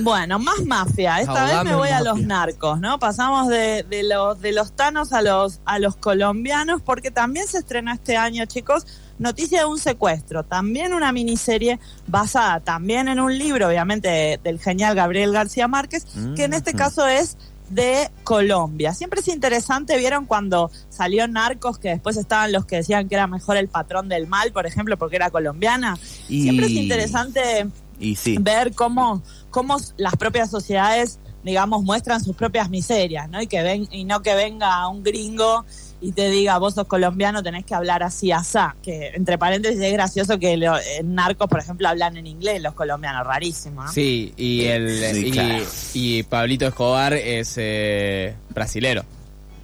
Bueno, 0.03 0.39
más 0.39 0.65
mafia. 0.65 1.21
Esta 1.21 1.33
vez 1.45 1.65
me 1.65 1.75
voy 1.77 1.89
a 1.91 2.01
los 2.01 2.21
narcos, 2.21 2.81
¿no? 2.81 2.99
Pasamos 2.99 3.49
de, 3.49 3.83
de 3.89 4.03
los 4.03 4.41
de 4.41 4.53
los 4.53 4.73
tanos 4.73 5.13
a 5.13 5.23
los 5.23 5.61
a 5.65 5.79
los 5.79 5.97
colombianos, 5.97 6.83
porque 6.83 7.11
también 7.11 7.47
se 7.47 7.59
estrenó 7.59 7.93
este 7.93 8.17
año, 8.17 8.45
chicos, 8.47 8.87
Noticia 9.19 9.59
de 9.61 9.65
un 9.65 9.81
secuestro, 9.81 10.45
también 10.45 10.95
una 10.95 11.11
miniserie 11.11 11.81
basada 12.07 12.61
también 12.61 13.09
en 13.09 13.19
un 13.19 13.37
libro, 13.37 13.67
obviamente, 13.67 14.09
de- 14.09 14.41
del 14.45 14.61
genial 14.61 14.95
Gabriel 14.95 15.33
García 15.33 15.67
Márquez, 15.67 16.07
que 16.37 16.45
en 16.45 16.53
este 16.53 16.73
caso 16.73 17.05
es 17.09 17.37
de 17.69 18.11
Colombia. 18.23 18.95
Siempre 18.95 19.19
es 19.21 19.27
interesante, 19.29 19.99
vieron 19.99 20.25
cuando 20.25 20.71
salió 20.89 21.27
Narcos, 21.27 21.79
que 21.79 21.89
después 21.89 22.17
estaban 22.17 22.53
los 22.53 22.65
que 22.65 22.77
decían 22.77 23.09
que 23.09 23.17
era 23.17 23.27
mejor 23.27 23.57
el 23.57 23.67
patrón 23.69 24.09
del 24.09 24.29
mal, 24.29 24.53
por 24.53 24.67
ejemplo, 24.67 24.97
porque 24.97 25.17
era 25.17 25.31
colombiana. 25.31 25.99
Y- 26.29 26.43
Siempre 26.45 26.67
es 26.67 26.73
interesante 26.73 27.67
Y 28.01 28.17
sí. 28.17 28.37
ver 28.41 28.75
cómo, 28.75 29.23
cómo 29.51 29.77
las 29.97 30.15
propias 30.17 30.51
sociedades, 30.51 31.19
digamos, 31.43 31.83
muestran 31.83 32.23
sus 32.23 32.37
propias 32.37 32.69
miserias, 32.71 33.29
¿no? 33.29 33.41
Y 33.43 33.47
que 33.47 33.63
ven, 33.63 33.89
y 33.91 34.05
no 34.05 34.23
que 34.23 34.35
venga 34.35 34.87
un 34.89 35.03
gringo 35.03 35.65
y 36.01 36.13
te 36.13 36.31
diga, 36.31 36.59
vos 36.59 36.75
sos 36.75 36.87
colombiano, 36.87 37.43
tenés 37.43 37.65
que 37.65 37.75
hablar 37.75 38.05
así, 38.05 38.31
asá. 38.31 38.77
Que, 38.83 39.09
entre 39.15 39.37
paréntesis, 39.37 39.81
es 39.81 39.93
gracioso 39.93 40.39
que 40.39 40.57
lo- 40.57 40.79
en 40.79 41.15
narcos, 41.15 41.49
por 41.49 41.59
ejemplo, 41.59 41.89
hablan 41.89 42.17
en 42.17 42.27
inglés 42.29 42.63
los 42.63 42.75
colombianos, 42.75 43.27
rarísimo, 43.27 43.83
¿no? 43.85 43.91
Sí, 43.93 44.33
y, 44.37 44.65
el, 44.67 45.15
Sí, 45.15 45.27
y, 45.27 45.31
claro. 45.33 45.65
y 45.95 46.23
Pablito 46.25 46.67
Escobar 46.69 47.15
es 47.15 47.55
eh, 47.57 48.37
brasilero. 48.51 49.05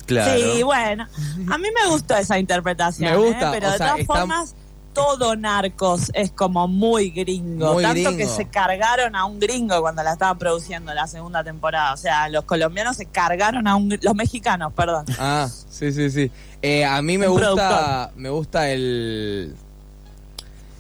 Claro. 0.07 0.39
Sí, 0.55 0.63
bueno, 0.65 1.07
a 1.51 1.57
mí 1.59 1.69
me 1.83 1.91
gustó 1.91 2.15
esa 2.17 2.39
interpretación, 2.39 3.11
Me 3.13 3.17
gusta, 3.17 3.49
¿eh? 3.49 3.51
pero 3.55 3.69
o 3.69 3.73
de 3.73 3.79
sea, 3.79 3.87
todas 3.89 4.01
está- 4.01 4.15
formas, 4.15 4.55
todo 4.95 5.37
narcos 5.37 6.11
es 6.15 6.31
como 6.33 6.67
muy 6.69 7.11
gringo, 7.11 7.75
Muy 7.75 7.83
tanto 7.83 8.11
gringo. 8.11 8.17
que 8.17 8.27
se 8.27 8.49
cargaron 8.49 9.15
a 9.17 9.25
un 9.27 9.39
gringo 9.39 9.81
cuando 9.83 10.03
la 10.03 10.13
estaban 10.13 10.39
produciendo 10.39 10.95
la 10.95 11.07
segunda 11.07 11.45
temporada, 11.45 11.93
o 11.93 11.97
sea, 11.99 12.29
los 12.31 12.45
colombianos 12.45 12.97
se 12.97 13.07
cargaron 13.07 13.67
a 13.69 13.77
un, 13.77 13.99
los 14.01 14.15
mexicanos, 14.15 14.73
perdón. 14.73 15.05
Ah, 15.19 15.49
sí, 15.69 15.93
sí, 15.93 16.09
sí. 16.11 16.31
Eh, 16.63 16.85
a 16.85 17.03
mí 17.03 17.19
me 17.19 17.29
Un 17.29 17.33
gusta, 17.35 17.51
productor. 17.53 18.17
me 18.17 18.29
gusta 18.31 18.71
el, 18.71 19.55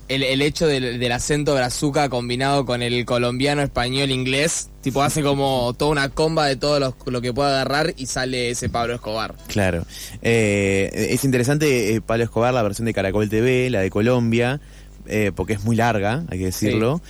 el, 0.09 0.23
el 0.23 0.43
hecho 0.43 0.67
del, 0.67 0.99
del 0.99 1.13
acento 1.13 1.55
brazuca 1.55 2.09
combinado 2.09 2.65
con 2.67 2.83
el 2.83 3.05
colombiano, 3.05 3.63
español, 3.63 4.11
inglés. 4.11 4.69
Tipo, 4.83 5.03
hace 5.03 5.23
como 5.23 5.75
toda 5.79 5.91
una 5.93 6.09
comba 6.11 6.47
de 6.47 6.57
todo 6.57 6.79
los- 6.79 6.95
lo 7.07 7.21
que 7.23 7.33
puede 7.33 7.51
agarrar 7.51 7.95
y 7.97 8.07
sale 8.07 8.51
ese 8.51 8.69
Pablo 8.69 8.95
Escobar. 8.95 9.35
Claro. 9.47 9.87
Eh, 10.23 11.09
es 11.11 11.25
interesante 11.25 11.95
eh, 11.95 12.01
Pablo 12.01 12.25
Escobar, 12.25 12.53
la 12.53 12.63
versión 12.63 12.85
de 12.87 12.93
Caracol 12.95 13.29
TV, 13.31 13.71
la 13.71 13.81
de 13.81 13.91
Colombia, 13.91 14.61
eh, 15.07 15.33
porque 15.35 15.55
es 15.55 15.65
muy 15.65 15.77
larga, 15.77 16.25
hay 16.29 16.39
que 16.39 16.45
decirlo. 16.47 17.01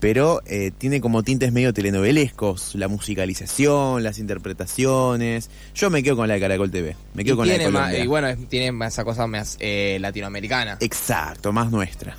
Pero 0.00 0.42
eh, 0.46 0.70
tiene 0.78 1.00
como 1.00 1.24
tintes 1.24 1.50
medio 1.50 1.74
telenovelescos, 1.74 2.76
la 2.76 2.86
musicalización, 2.86 4.04
las 4.04 4.20
interpretaciones. 4.20 5.50
Yo 5.74 5.90
me 5.90 6.04
quedo 6.04 6.14
con 6.14 6.28
la 6.28 6.34
de 6.34 6.40
Caracol 6.40 6.70
TV, 6.70 6.94
me 7.14 7.24
quedo 7.24 7.34
y, 7.34 7.36
con 7.36 7.46
la 7.48 7.52
de 7.54 7.58
tiene 7.58 7.72
más, 7.72 7.82
Colombia. 7.82 8.04
y 8.04 8.06
bueno, 8.06 8.28
tiene 8.48 8.86
esa 8.86 9.02
cosa 9.02 9.26
más 9.26 9.56
eh, 9.58 9.98
latinoamericana. 10.00 10.78
Exacto, 10.80 11.52
más 11.52 11.72
nuestra. 11.72 12.16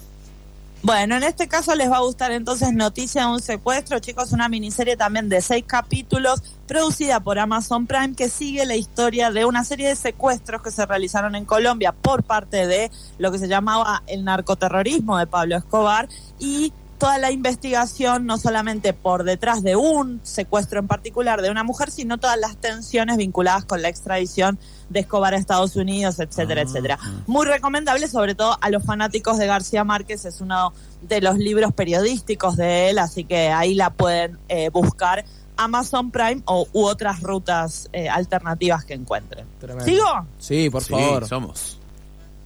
Bueno, 0.82 1.18
en 1.18 1.24
este 1.24 1.50
caso 1.50 1.76
les 1.76 1.92
va 1.92 1.98
a 1.98 2.02
gustar 2.02 2.32
entonces 2.32 2.72
Noticia 2.72 3.24
de 3.24 3.28
un 3.28 3.42
secuestro, 3.42 4.00
chicos, 4.00 4.32
una 4.32 4.48
miniserie 4.48 4.96
también 4.96 5.28
de 5.28 5.42
seis 5.42 5.66
capítulos, 5.68 6.42
producida 6.68 7.20
por 7.20 7.38
Amazon 7.38 7.86
Prime, 7.86 8.16
que 8.16 8.30
sigue 8.30 8.66
la 8.66 8.78
historia 8.78 9.30
de 9.30 9.44
una 9.44 9.66
serie 9.66 9.90
de 9.90 9.98
secuestros 9.98 10.62
que 10.62 10.72
se 10.72 10.86
realizaron 10.86 11.36
en 11.36 11.44
Colombia 11.44 11.92
por 11.92 12.24
parte 12.24 12.66
de 12.66 12.92
lo 13.18 13.30
que 13.30 13.40
se 13.40 13.50
llamaba 13.50 14.04
el 14.08 14.24
narcoterrorismo 14.24 15.18
de 15.18 15.28
Pablo 15.28 15.58
Escobar 15.58 16.08
y 16.40 16.72
toda 17.00 17.18
la 17.18 17.32
investigación, 17.32 18.26
no 18.26 18.38
solamente 18.38 18.94
por 18.94 19.24
detrás 19.24 19.64
de 19.64 19.76
un 19.76 20.20
secuestro 20.24 20.80
en 20.80 20.88
particular 20.88 21.42
de 21.42 21.50
una 21.50 21.64
mujer, 21.64 21.90
sino 21.90 22.18
todas 22.20 22.38
las 22.38 22.58
tensiones 22.58 23.18
vinculadas 23.18 23.66
con 23.66 23.82
la 23.82 23.88
extradición 23.90 24.60
de 24.90 25.00
Escobar 25.00 25.34
a 25.34 25.38
Estados 25.38 25.76
Unidos, 25.76 26.20
etcétera, 26.20 26.62
etcétera. 26.62 27.00
Muy 27.26 27.46
recomendable, 27.46 28.08
sobre 28.08 28.36
todo 28.36 28.58
a 28.62 28.70
los 28.70 28.84
fanáticos 28.84 29.38
de 29.38 29.48
García 29.48 29.84
Márquez, 29.84 30.26
es 30.26 30.42
uno 30.42 30.74
de 31.02 31.22
los 31.22 31.38
libros 31.38 31.74
periodísticos 31.74 32.58
de 32.58 32.90
él, 32.90 33.00
así 33.00 33.24
que 33.24 33.50
ahí 33.50 33.74
la 33.76 33.90
pueden 33.92 34.38
eh, 34.50 34.70
buscar 34.70 35.24
Amazon 35.58 36.12
Prime 36.12 36.42
o, 36.46 36.68
u 36.74 36.84
otras 36.86 37.22
rutas 37.22 37.90
eh, 37.94 38.10
alternativas 38.10 38.84
que 38.86 38.94
encuentren. 38.94 39.46
Tremendo. 39.60 39.86
¿Sigo? 39.86 40.06
Sí, 40.38 40.70
por 40.70 40.84
Sí, 40.84 40.94
favor. 40.94 41.28
somos. 41.28 41.80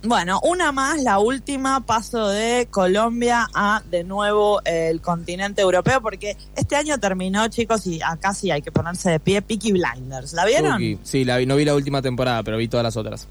Bueno, 0.06 0.42
una 0.44 0.74
más, 0.74 1.02
la 1.02 1.20
última, 1.20 1.80
paso 1.86 2.28
de 2.28 2.68
Colombia 2.70 3.48
a 3.54 3.82
de 3.90 4.04
nuevo 4.04 4.62
el 4.66 5.00
continente 5.00 5.62
europeo, 5.62 6.02
porque 6.02 6.36
este 6.58 6.76
año 6.76 6.98
terminó, 6.98 7.48
chicos, 7.48 7.88
y 7.88 8.02
acá 8.02 8.34
sí 8.34 8.52
hay 8.52 8.62
que 8.62 8.70
ponerse 8.70 9.12
de 9.12 9.22
pie, 9.22 9.42
Peaky 9.42 9.72
Blinders. 9.72 10.34
¿La 10.34 10.46
vieron? 10.46 11.00
Sí, 11.04 11.24
la 11.24 11.38
vi, 11.38 11.46
no 11.46 11.56
vi 11.56 11.64
la 11.64 11.74
última 11.74 12.02
temporada, 12.02 12.44
pero 12.44 12.58
vi 12.58 12.68
todas 12.68 12.84
las 12.84 12.98
otras. 12.98 13.30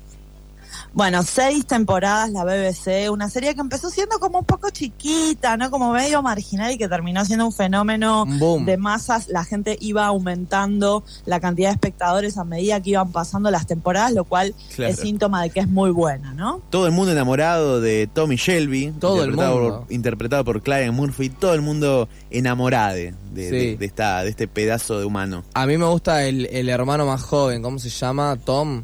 Bueno, 0.95 1.23
seis 1.23 1.67
temporadas 1.67 2.31
la 2.33 2.45
BBC, 2.45 3.11
una 3.11 3.31
serie 3.31 3.55
que 3.55 3.63
empezó 3.63 3.89
siendo 3.89 4.19
como 4.21 4.41
un 4.41 4.45
poco 4.45 4.69
chiquita, 4.69 5.57
¿no? 5.57 5.71
Como 5.71 5.91
medio 5.91 6.21
marginal 6.23 6.71
y 6.73 6.77
que 6.77 6.87
terminó 6.87 7.25
siendo 7.25 7.47
un 7.47 7.53
fenómeno 7.53 8.27
boom. 8.27 8.67
de 8.67 8.77
masas. 8.77 9.29
La 9.29 9.43
gente 9.45 9.79
iba 9.81 10.05
aumentando 10.07 11.03
la 11.25 11.41
cantidad 11.41 11.71
de 11.71 11.75
espectadores 11.75 12.37
a 12.37 12.45
medida 12.45 12.81
que 12.83 12.91
iban 12.91 13.11
pasando 13.11 13.51
las 13.51 13.67
temporadas, 13.67 14.13
lo 14.13 14.25
cual 14.25 14.55
Claro. 14.77 14.93
es 14.93 14.99
síntoma 15.01 15.43
de 15.43 15.49
que 15.51 15.61
es 15.61 15.69
muy 15.69 15.91
buena, 15.91 16.35
¿no? 16.35 16.61
Todo 16.69 16.87
el 16.87 16.93
mundo 16.93 17.13
enamorado 17.13 17.81
de 17.81 18.07
Tommy 18.13 18.37
Shelby. 18.37 18.93
Todo 19.01 19.25
el 19.25 19.31
interpretado 19.31 19.59
mundo. 19.61 19.81
Por, 19.85 19.93
interpretado 19.93 20.45
por 20.45 20.63
Clive 20.63 20.91
Murphy. 20.91 21.31
Todo 21.31 21.55
el 21.55 21.63
mundo 21.63 22.09
enamorado 22.31 22.97
de, 22.97 23.15
de- 23.33 23.49
Sí. 23.51 23.77
de 23.77 23.87
esta, 23.87 24.23
de 24.25 24.31
este 24.31 24.47
pedazo 24.47 24.99
de 24.99 25.07
humano. 25.07 25.43
A 25.55 25.65
mí 25.67 25.79
me 25.79 25.87
gusta 25.87 26.25
el, 26.25 26.47
el 26.47 26.69
hermano 26.69 27.07
más 27.07 27.23
joven, 27.23 27.63
¿cómo 27.63 27.79
se 27.79 27.89
llama? 27.89 28.37
Tom. 28.45 28.83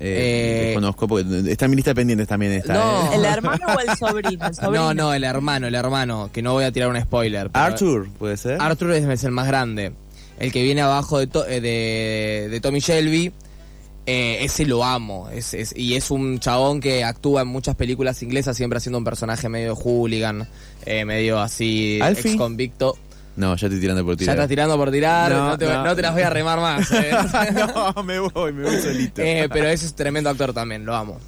Eh, 0.00 0.60
Eh, 0.60 0.66
desconozco 0.66 1.08
porque 1.08 1.50
está 1.50 1.64
en 1.64 1.70
mi 1.72 1.76
lista 1.76 1.90
de 1.90 1.94
pendientes 1.96 2.28
también. 2.28 2.52
Está, 2.52 2.74
No. 2.74 3.12
¿eh? 3.12 3.16
¿El 3.16 3.24
hermano 3.24 3.66
o 3.76 3.80
el 3.80 3.96
sobrino? 3.96 4.46
El 4.46 4.54
sobrino. 4.54 4.84
No, 4.84 4.94
no, 4.94 5.12
el 5.14 5.24
hermano, 5.24 5.66
el 5.66 5.74
hermano, 5.74 6.30
que 6.32 6.40
no 6.42 6.52
voy 6.52 6.64
a 6.64 6.72
tirar 6.72 6.88
un 6.88 7.00
spoiler. 7.00 7.50
pero- 7.50 7.64
Arthur, 7.64 8.08
puede 8.18 8.36
ser. 8.36 8.60
Arthur 8.60 8.92
es, 8.92 9.04
es 9.08 9.24
el 9.24 9.32
más 9.32 9.46
grande. 9.48 9.92
El 10.38 10.52
que 10.52 10.62
viene 10.62 10.82
abajo 10.82 11.18
de, 11.18 11.26
To- 11.26 11.46
eh, 11.48 11.60
de, 11.60 12.48
de 12.48 12.60
Tommy 12.60 12.78
Shelby. 12.80 13.32
eh, 14.10 14.38
ese 14.44 14.64
lo 14.64 14.84
amo. 14.84 15.28
Es, 15.30 15.52
es- 15.52 15.76
y 15.76 15.94
es 15.94 16.10
un 16.10 16.38
chabón 16.38 16.80
que 16.80 17.04
actúa 17.04 17.42
en 17.42 17.48
muchas 17.48 17.74
películas 17.74 18.22
inglesas, 18.22 18.56
siempre 18.56 18.78
haciendo 18.78 18.96
un 18.98 19.04
personaje 19.04 19.48
medio 19.50 19.74
hooligan, 19.76 20.48
eh, 20.86 21.04
medio 21.04 21.40
así, 21.40 21.98
¿Alfie? 22.00 22.30
ex 22.30 22.38
convicto. 22.38 22.96
No, 23.38 23.54
ya 23.54 23.68
estoy 23.68 23.80
tirando 23.80 24.04
por 24.04 24.14
Ya 24.14 24.18
tirar. 24.18 24.34
estás 24.36 24.48
tirando 24.48 24.76
por 24.76 24.90
tirar, 24.90 25.30
No, 25.30 25.48
no, 25.50 25.58
te, 25.58 25.66
no. 25.66 25.84
no 25.84 25.94
te 25.94 26.02
las 26.02 26.12
voy 26.12 26.22
a 26.22 26.30
remar 26.30 26.58
más. 26.58 26.90
eh. 26.92 27.12
no, 27.54 28.02
me 28.02 28.18
voy, 28.18 28.52
me 28.52 28.64
voy 28.64 28.80
solito. 28.80 29.22
Eh, 29.22 29.48
pero 29.52 29.68
ese 29.68 29.86
es 29.86 29.94
tremendo 29.94 30.28
actor 30.28 30.52
también, 30.52 30.84
lo 30.84 30.94
amo. 30.94 31.18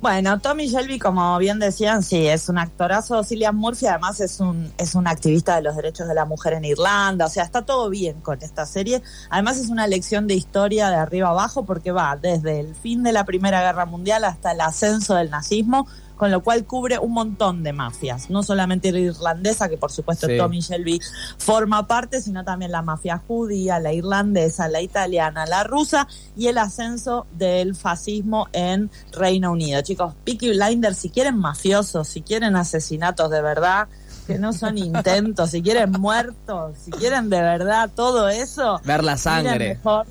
Bueno, 0.00 0.38
Tommy 0.38 0.68
Shelby, 0.68 0.98
como 1.00 1.36
bien 1.38 1.58
decían, 1.58 2.04
sí, 2.04 2.26
es 2.28 2.48
un 2.48 2.58
actorazo. 2.58 3.22
Cillian 3.24 3.56
Murphy, 3.56 3.86
además, 3.86 4.20
es 4.20 4.38
un, 4.38 4.72
es 4.78 4.94
un 4.94 5.08
activista 5.08 5.56
de 5.56 5.62
los 5.62 5.74
derechos 5.74 6.06
de 6.06 6.14
la 6.14 6.24
mujer 6.24 6.52
en 6.52 6.64
Irlanda. 6.64 7.26
O 7.26 7.28
sea, 7.28 7.42
está 7.42 7.62
todo 7.62 7.90
bien 7.90 8.20
con 8.20 8.40
esta 8.42 8.64
serie. 8.64 9.02
Además, 9.30 9.58
es 9.58 9.68
una 9.70 9.88
lección 9.88 10.28
de 10.28 10.34
historia 10.34 10.90
de 10.90 10.96
arriba 10.96 11.30
abajo, 11.30 11.64
porque 11.64 11.90
va 11.90 12.16
desde 12.16 12.60
el 12.60 12.76
fin 12.76 13.02
de 13.02 13.12
la 13.12 13.24
Primera 13.24 13.60
Guerra 13.60 13.86
Mundial 13.86 14.22
hasta 14.24 14.52
el 14.52 14.60
ascenso 14.60 15.16
del 15.16 15.30
nazismo, 15.30 15.88
con 16.18 16.30
lo 16.30 16.42
cual 16.42 16.66
cubre 16.66 16.98
un 16.98 17.12
montón 17.12 17.62
de 17.62 17.72
mafias. 17.72 18.28
No 18.28 18.42
solamente 18.42 18.92
la 18.92 18.98
irlandesa, 18.98 19.68
que 19.68 19.78
por 19.78 19.90
supuesto 19.92 20.26
Sí. 20.26 20.36
Tommy 20.36 20.60
Shelby 20.60 21.00
forma 21.38 21.86
parte, 21.86 22.20
sino 22.20 22.44
también 22.44 22.72
la 22.72 22.82
mafia 22.82 23.22
judía, 23.26 23.78
la 23.78 23.92
irlandesa, 23.92 24.68
la 24.68 24.82
italiana, 24.82 25.46
la 25.46 25.64
rusa 25.64 26.06
y 26.36 26.48
el 26.48 26.58
ascenso 26.58 27.26
del 27.32 27.74
fascismo 27.76 28.48
en 28.52 28.90
Reino 29.12 29.52
Unido. 29.52 29.80
Chicos, 29.82 30.12
Peaky 30.24 30.50
Blinders, 30.50 30.98
si 30.98 31.10
quieren 31.10 31.38
mafiosos, 31.38 32.08
si 32.08 32.22
quieren 32.22 32.56
asesinatos 32.56 33.30
de 33.30 33.40
verdad, 33.40 33.86
que 34.26 34.38
no 34.38 34.52
son 34.52 34.76
intentos, 34.78 35.50
si 35.50 35.62
quieren 35.62 35.92
muertos, 35.92 36.76
si 36.84 36.90
quieren 36.90 37.30
de 37.30 37.40
verdad 37.40 37.88
todo 37.94 38.28
eso, 38.28 38.80
Ver 38.84 39.04
la 39.04 39.16
sangre. 39.16 39.68
mejor, 39.76 40.04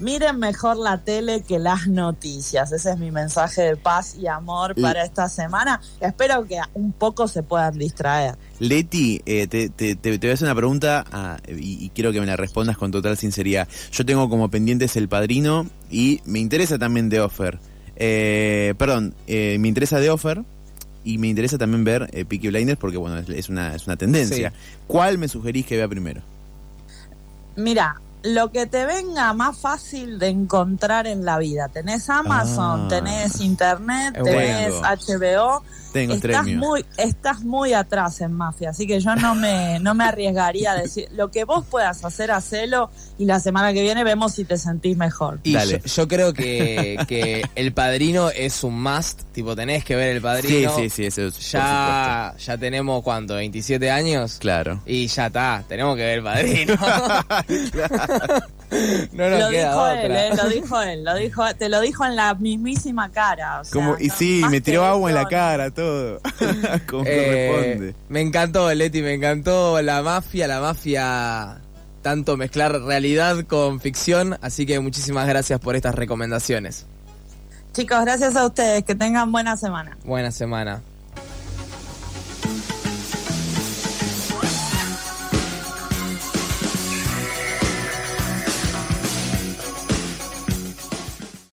miren 0.00 0.38
mejor 0.38 0.76
la 0.76 0.98
tele 0.98 1.42
que 1.42 1.58
las 1.58 1.86
noticias. 1.88 2.72
Ese 2.72 2.90
es 2.92 2.98
mi 2.98 3.10
mensaje 3.10 3.62
de 3.62 3.76
paz 3.76 4.14
y 4.16 4.26
amor 4.26 4.74
Y- 4.76 4.82
para 4.82 5.04
esta 5.04 5.28
semana. 5.28 5.80
Espero 6.00 6.44
que 6.46 6.60
un 6.74 6.92
poco 6.92 7.28
se 7.28 7.42
puedan 7.42 7.78
distraer. 7.78 8.36
Leti, 8.58 9.20
eh, 9.26 9.46
te, 9.46 9.68
te- 9.68 9.96
te- 9.96 10.18
te 10.18 10.26
voy 10.26 10.30
a 10.30 10.34
hacer 10.34 10.46
una 10.46 10.54
pregunta 10.54 11.04
ah, 11.12 11.38
y, 11.48 11.84
y 11.84 11.90
quiero 11.90 12.12
que 12.12 12.20
me 12.20 12.26
la 12.26 12.36
respondas 12.36 12.76
con 12.76 12.90
total 12.90 13.16
sinceridad. 13.16 13.68
Yo 13.92 14.04
tengo 14.06 14.28
como 14.28 14.50
pendientes 14.50 14.96
El 14.96 15.08
Padrino 15.08 15.66
y 15.90 16.20
me 16.24 16.38
interesa 16.38 16.78
también 16.78 17.08
The 17.10 17.20
Offer. 17.20 17.58
Eh, 17.96 18.74
perdón, 18.78 19.14
eh, 19.26 19.56
me 19.58 19.68
interesa 19.68 19.98
The 20.00 20.10
Offer 20.10 20.42
y 21.04 21.18
me 21.18 21.28
interesa 21.28 21.56
también 21.56 21.84
ver 21.84 22.10
eh, 22.12 22.24
Peaky 22.24 22.48
Blinders 22.48 22.78
porque, 22.78 22.96
bueno, 22.98 23.16
es, 23.18 23.28
es 23.28 23.48
una, 23.48 23.74
es 23.74 23.86
una 23.86 23.96
tendencia. 23.96 24.52
¿Cuál 24.86 25.18
me 25.18 25.28
sugerís 25.28 25.64
que 25.66 25.76
vea 25.76 25.88
primero? 25.88 26.20
Mira, 27.56 28.00
lo 28.26 28.50
que 28.50 28.66
te 28.66 28.84
venga 28.86 29.32
más 29.32 29.56
fácil 29.58 30.18
de 30.18 30.28
encontrar 30.28 31.06
en 31.06 31.24
la 31.24 31.38
vida. 31.38 31.68
Tenés 31.68 32.08
Amazon, 32.10 32.86
Ah. 32.86 32.88
tenés 32.88 33.40
Internet, 33.40 34.14
tenés 34.14 34.72
bueno. 34.72 34.88
HBO. 34.88 35.62
Tengo 35.96 36.14
Estás 36.14 36.46
muy, 36.46 36.84
estás 36.98 37.40
muy 37.42 37.72
atrás 37.72 38.20
en 38.20 38.32
Mafia, 38.32 38.70
así 38.70 38.86
que 38.86 39.00
yo 39.00 39.16
no 39.16 39.34
me, 39.34 39.78
no 39.80 39.94
me 39.94 40.04
arriesgaría 40.04 40.72
a 40.72 40.74
decir, 40.76 41.08
lo 41.12 41.30
que 41.30 41.44
vos 41.44 41.64
puedas 41.70 42.04
hacer, 42.04 42.30
hacelo 42.30 42.90
y 43.18 43.24
la 43.24 43.40
semana 43.40 43.72
que 43.72 43.82
viene 43.82 44.04
vemos 44.04 44.34
si 44.34 44.44
te 44.44 44.58
sentís 44.58 44.96
mejor. 44.96 45.40
Y 45.42 45.54
Dale. 45.54 45.80
yo, 45.84 45.94
yo 46.02 46.08
creo 46.08 46.32
que, 46.34 46.98
que 47.08 47.42
El 47.54 47.72
Padrino 47.72 48.28
es 48.30 48.62
un 48.62 48.82
must, 48.82 49.22
tipo 49.32 49.56
tenés 49.56 49.84
que 49.84 49.96
ver 49.96 50.10
El 50.10 50.18
Sí, 50.18 50.22
Padrino. 50.22 50.76
sí, 50.76 50.90
sí, 50.90 51.06
eso 51.06 51.22
es, 51.26 51.34
por 51.34 51.42
Ya, 51.42 52.34
ya 52.38 52.58
tenemos, 52.58 53.02
¿cuánto? 53.02 53.40
¿27 53.40 53.90
años? 53.90 54.36
Claro. 54.38 54.82
Y 54.86 55.06
ya 55.06 55.26
está, 55.26 55.64
tenemos 55.66 55.96
que 55.96 56.02
ver 56.02 56.18
El 56.18 56.24
Padrino. 56.24 56.74
no 59.12 59.30
nos 59.30 59.40
lo 59.40 59.48
queda 59.50 59.68
dijo 59.70 59.80
otra. 59.82 60.02
él, 60.02 60.12
eh, 60.12 60.30
lo 60.36 60.48
dijo 60.48 60.82
él, 60.82 61.04
lo 61.04 61.14
dijo, 61.14 61.54
te 61.54 61.68
lo 61.68 61.80
dijo 61.80 62.04
en 62.04 62.16
la 62.16 62.34
mismísima 62.34 63.10
cara. 63.10 63.60
o 63.60 63.64
sea, 63.64 63.72
Como, 63.72 63.96
y 63.98 64.10
sí, 64.10 64.42
me 64.50 64.60
tiró 64.60 64.84
agua 64.84 65.10
en 65.10 65.14
la 65.14 65.26
cara, 65.26 65.70
todo. 65.70 66.20
Como 66.88 67.04
Eh, 67.06 67.50
corresponde. 67.52 67.94
me 68.08 68.20
encantó, 68.20 68.72
Leti, 68.74 69.02
me 69.02 69.14
encantó 69.14 69.80
la 69.82 70.02
mafia, 70.02 70.46
la 70.48 70.60
mafia, 70.60 71.58
tanto 72.02 72.36
mezclar 72.36 72.72
realidad 72.82 73.44
con 73.46 73.80
ficción, 73.80 74.38
así 74.42 74.66
que 74.66 74.80
muchísimas 74.80 75.26
gracias 75.26 75.60
por 75.60 75.76
estas 75.76 75.94
recomendaciones. 75.94 76.86
Chicos, 77.72 78.00
gracias 78.04 78.36
a 78.36 78.46
ustedes, 78.46 78.84
que 78.84 78.94
tengan 78.94 79.30
buena 79.32 79.56
semana. 79.56 79.96
Buena 80.04 80.30
semana. 80.32 80.80